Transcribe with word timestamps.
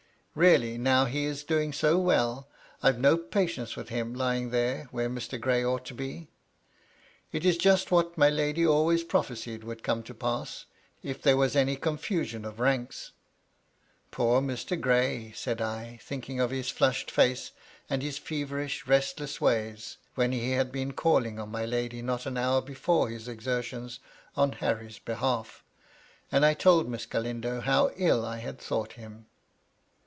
Really, 0.33 0.77
now 0.77 1.03
he 1.03 1.25
is 1.25 1.43
doing 1.43 1.73
so 1.73 1.97
well, 1.99 2.47
I've 2.81 2.97
no 2.97 3.17
patience 3.17 3.75
with 3.75 3.89
him, 3.89 4.13
lying 4.13 4.51
there 4.51 4.85
where 4.91 5.09
Mr. 5.09 5.37
Gray 5.37 5.61
ought 5.65 5.83
to 5.87 5.93
ba 5.93 6.25
It 7.33 7.43
is 7.43 7.57
just 7.57 7.91
what 7.91 8.17
my 8.17 8.29
lady 8.29 8.65
always 8.65 9.03
prophesied 9.03 9.65
would 9.65 9.83
come 9.83 10.03
to 10.03 10.13
pass, 10.13 10.67
if 11.03 11.21
there 11.21 11.35
was 11.35 11.57
any 11.57 11.75
confusion 11.75 12.45
of 12.45 12.61
ranks."" 12.61 13.11
Poor 14.11 14.41
Mr. 14.41 14.79
Gray 14.79 15.31
I" 15.31 15.31
said 15.35 15.59
I, 15.61 15.99
thinking 16.01 16.39
of 16.39 16.51
his 16.51 16.69
flushed 16.69 17.11
fiuje, 17.11 17.51
and 17.89 18.01
his 18.01 18.17
feverish, 18.17 18.87
restless 18.87 19.41
ways, 19.41 19.97
when 20.15 20.31
he 20.31 20.51
had 20.51 20.71
been 20.71 20.93
calling 20.93 21.39
on 21.39 21.51
my 21.51 21.65
lady 21.65 22.01
not 22.01 22.25
an 22.25 22.37
hour 22.37 22.61
before 22.61 23.09
his 23.09 23.27
exertions 23.27 23.99
on 24.37 24.53
Harry's 24.53 24.97
behalf. 24.97 25.61
And 26.31 26.45
I 26.45 26.53
told 26.53 26.87
Miss 26.87 27.05
Galindo 27.05 27.59
how 27.59 27.91
ill 27.97 28.25
I 28.25 28.37
had 28.37 28.59
thought 28.59 28.93
him. 28.93 29.25